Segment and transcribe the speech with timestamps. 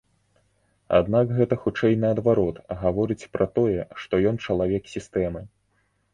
[0.99, 5.47] Аднак гэта хутчэй, наадварот, гаворыць пра тое, што ён чалавек сістэмы.